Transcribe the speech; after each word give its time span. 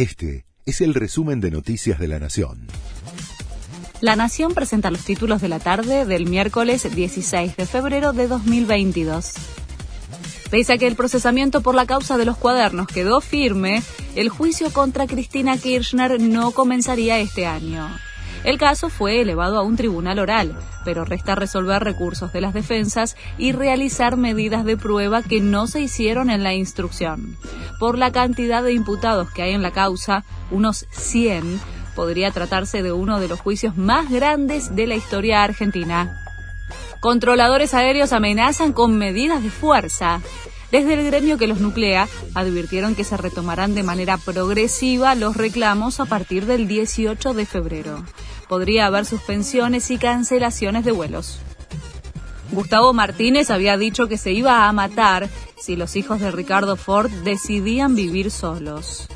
Este 0.00 0.46
es 0.64 0.80
el 0.80 0.94
resumen 0.94 1.42
de 1.42 1.50
Noticias 1.50 1.98
de 1.98 2.08
la 2.08 2.18
Nación. 2.18 2.68
La 4.00 4.16
Nación 4.16 4.54
presenta 4.54 4.90
los 4.90 5.04
títulos 5.04 5.42
de 5.42 5.50
la 5.50 5.58
tarde 5.58 6.06
del 6.06 6.24
miércoles 6.24 6.88
16 6.96 7.54
de 7.54 7.66
febrero 7.66 8.14
de 8.14 8.26
2022. 8.26 9.34
Pese 10.50 10.72
a 10.72 10.78
que 10.78 10.86
el 10.86 10.96
procesamiento 10.96 11.60
por 11.60 11.74
la 11.74 11.84
causa 11.84 12.16
de 12.16 12.24
los 12.24 12.38
cuadernos 12.38 12.86
quedó 12.86 13.20
firme, 13.20 13.82
el 14.16 14.30
juicio 14.30 14.72
contra 14.72 15.06
Cristina 15.06 15.58
Kirchner 15.58 16.18
no 16.18 16.52
comenzaría 16.52 17.18
este 17.18 17.44
año. 17.44 17.90
El 18.44 18.56
caso 18.56 18.88
fue 18.88 19.20
elevado 19.20 19.58
a 19.58 19.62
un 19.62 19.76
tribunal 19.76 20.18
oral, 20.18 20.56
pero 20.84 21.04
resta 21.04 21.34
resolver 21.34 21.82
recursos 21.84 22.32
de 22.32 22.40
las 22.40 22.54
defensas 22.54 23.16
y 23.36 23.52
realizar 23.52 24.16
medidas 24.16 24.64
de 24.64 24.78
prueba 24.78 25.22
que 25.22 25.40
no 25.40 25.66
se 25.66 25.80
hicieron 25.80 26.30
en 26.30 26.42
la 26.42 26.54
instrucción. 26.54 27.36
Por 27.78 27.98
la 27.98 28.12
cantidad 28.12 28.62
de 28.62 28.72
imputados 28.72 29.30
que 29.30 29.42
hay 29.42 29.52
en 29.52 29.62
la 29.62 29.72
causa, 29.72 30.24
unos 30.50 30.86
100, 30.90 31.60
podría 31.94 32.30
tratarse 32.30 32.82
de 32.82 32.92
uno 32.92 33.20
de 33.20 33.28
los 33.28 33.40
juicios 33.40 33.76
más 33.76 34.10
grandes 34.10 34.74
de 34.74 34.86
la 34.86 34.94
historia 34.94 35.44
argentina. 35.44 36.16
Controladores 37.00 37.74
aéreos 37.74 38.12
amenazan 38.12 38.72
con 38.72 38.96
medidas 38.96 39.42
de 39.42 39.50
fuerza. 39.50 40.20
Desde 40.70 40.94
el 40.94 41.04
gremio 41.04 41.36
que 41.36 41.46
los 41.46 41.60
nuclea, 41.60 42.08
advirtieron 42.34 42.94
que 42.94 43.04
se 43.04 43.16
retomarán 43.16 43.74
de 43.74 43.82
manera 43.82 44.18
progresiva 44.18 45.14
los 45.14 45.36
reclamos 45.36 45.98
a 45.98 46.04
partir 46.04 46.46
del 46.46 46.68
18 46.68 47.34
de 47.34 47.46
febrero. 47.46 48.04
Podría 48.50 48.86
haber 48.86 49.06
suspensiones 49.06 49.92
y 49.92 49.96
cancelaciones 49.96 50.84
de 50.84 50.90
vuelos. 50.90 51.38
Gustavo 52.50 52.92
Martínez 52.92 53.48
había 53.48 53.76
dicho 53.76 54.08
que 54.08 54.18
se 54.18 54.32
iba 54.32 54.68
a 54.68 54.72
matar 54.72 55.28
si 55.56 55.76
los 55.76 55.94
hijos 55.94 56.18
de 56.18 56.32
Ricardo 56.32 56.74
Ford 56.74 57.12
decidían 57.22 57.94
vivir 57.94 58.32
solos. 58.32 59.06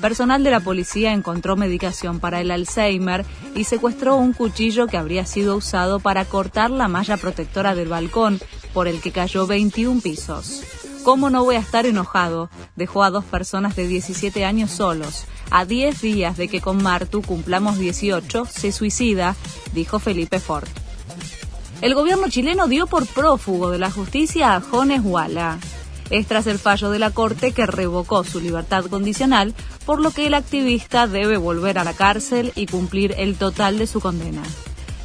Personal 0.00 0.42
de 0.42 0.52
la 0.52 0.60
policía 0.60 1.12
encontró 1.12 1.54
medicación 1.54 2.18
para 2.18 2.40
el 2.40 2.50
Alzheimer 2.50 3.26
y 3.54 3.64
secuestró 3.64 4.16
un 4.16 4.32
cuchillo 4.32 4.86
que 4.86 4.96
habría 4.96 5.26
sido 5.26 5.56
usado 5.56 6.00
para 6.00 6.24
cortar 6.24 6.70
la 6.70 6.88
malla 6.88 7.18
protectora 7.18 7.74
del 7.74 7.88
balcón 7.88 8.40
por 8.72 8.88
el 8.88 9.02
que 9.02 9.12
cayó 9.12 9.46
21 9.46 10.00
pisos. 10.00 10.62
¿Cómo 11.02 11.30
no 11.30 11.44
voy 11.44 11.56
a 11.56 11.60
estar 11.60 11.86
enojado? 11.86 12.50
Dejó 12.76 13.02
a 13.02 13.10
dos 13.10 13.24
personas 13.24 13.76
de 13.76 13.86
17 13.86 14.44
años 14.44 14.70
solos. 14.70 15.24
A 15.50 15.64
10 15.64 16.00
días 16.00 16.36
de 16.36 16.48
que 16.48 16.60
con 16.60 16.82
Martu 16.82 17.22
cumplamos 17.22 17.78
18, 17.78 18.44
se 18.46 18.72
suicida, 18.72 19.36
dijo 19.72 19.98
Felipe 19.98 20.40
Ford. 20.40 20.68
El 21.80 21.94
gobierno 21.94 22.28
chileno 22.28 22.66
dio 22.66 22.86
por 22.86 23.06
prófugo 23.06 23.70
de 23.70 23.78
la 23.78 23.90
justicia 23.90 24.56
a 24.56 24.60
Jones 24.60 25.00
Walla. 25.04 25.58
Es 26.10 26.26
tras 26.26 26.46
el 26.46 26.58
fallo 26.58 26.90
de 26.90 26.98
la 26.98 27.10
Corte 27.10 27.52
que 27.52 27.66
revocó 27.66 28.24
su 28.24 28.40
libertad 28.40 28.86
condicional, 28.86 29.54
por 29.86 30.00
lo 30.00 30.10
que 30.10 30.26
el 30.26 30.34
activista 30.34 31.06
debe 31.06 31.36
volver 31.36 31.78
a 31.78 31.84
la 31.84 31.92
cárcel 31.92 32.52
y 32.56 32.66
cumplir 32.66 33.14
el 33.18 33.36
total 33.36 33.78
de 33.78 33.86
su 33.86 34.00
condena. 34.00 34.42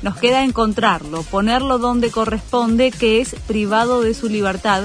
Nos 0.01 0.17
queda 0.17 0.43
encontrarlo, 0.43 1.23
ponerlo 1.23 1.77
donde 1.77 2.11
corresponde, 2.11 2.91
que 2.91 3.21
es 3.21 3.35
privado 3.47 4.01
de 4.01 4.13
su 4.13 4.27
libertad, 4.27 4.83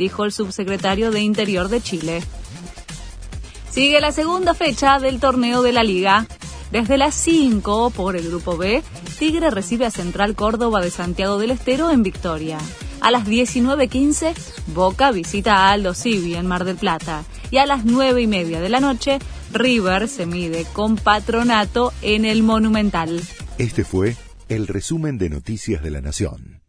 dijo 0.00 0.24
el 0.24 0.32
subsecretario 0.32 1.10
de 1.10 1.20
Interior 1.20 1.68
de 1.68 1.82
Chile. 1.82 2.22
Sigue 3.70 4.00
la 4.00 4.12
segunda 4.12 4.54
fecha 4.54 4.98
del 4.98 5.20
torneo 5.20 5.62
de 5.62 5.72
la 5.72 5.84
liga. 5.84 6.26
Desde 6.72 6.96
las 6.96 7.14
5 7.14 7.90
por 7.90 8.16
el 8.16 8.28
grupo 8.28 8.56
B, 8.56 8.82
Tigre 9.18 9.50
recibe 9.50 9.84
a 9.84 9.90
Central 9.90 10.34
Córdoba 10.34 10.80
de 10.80 10.90
Santiago 10.90 11.38
del 11.38 11.50
Estero 11.50 11.90
en 11.90 12.02
Victoria. 12.02 12.58
A 13.02 13.10
las 13.10 13.26
19.15, 13.26 14.34
Boca 14.68 15.10
visita 15.12 15.54
a 15.54 15.72
Aldo 15.72 15.92
Civi 15.92 16.34
en 16.34 16.46
Mar 16.46 16.64
del 16.64 16.76
Plata. 16.76 17.24
Y 17.50 17.58
a 17.58 17.66
las 17.66 17.84
9 17.84 18.22
y 18.22 18.26
media 18.26 18.60
de 18.60 18.70
la 18.70 18.80
noche, 18.80 19.18
River 19.52 20.08
se 20.08 20.24
mide 20.24 20.64
con 20.72 20.96
Patronato 20.96 21.92
en 22.00 22.24
el 22.24 22.42
Monumental. 22.42 23.20
Este 23.58 23.84
fue 23.84 24.16
el 24.48 24.66
resumen 24.66 25.18
de 25.18 25.28
Noticias 25.28 25.82
de 25.82 25.90
la 25.90 26.00
Nación. 26.00 26.59